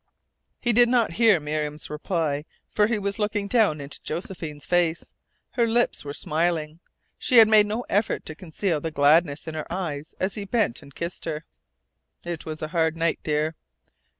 He 0.59 0.73
did 0.73 0.89
not 0.89 1.11
hear 1.11 1.39
Miriam's 1.39 1.87
reply, 1.87 2.45
for 2.71 2.87
he 2.87 2.97
was 2.97 3.19
looking 3.19 3.47
down 3.47 3.79
into 3.79 4.01
Josephine's 4.01 4.65
face. 4.65 5.13
Her 5.51 5.67
lips 5.67 6.03
were 6.03 6.11
smiling. 6.11 6.79
She 7.19 7.45
made 7.45 7.67
no 7.67 7.85
effort 7.87 8.25
to 8.25 8.33
conceal 8.33 8.81
the 8.81 8.89
gladness 8.89 9.45
in 9.47 9.53
her 9.53 9.71
eyes 9.71 10.15
as 10.19 10.33
he 10.33 10.45
bent 10.45 10.81
and 10.81 10.95
kissed 10.95 11.25
her. 11.25 11.45
"It 12.25 12.47
was 12.47 12.63
a 12.63 12.69
hard 12.69 12.97
night, 12.97 13.19
dear." 13.21 13.53